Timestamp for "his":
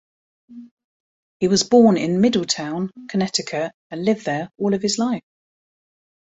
4.75-4.97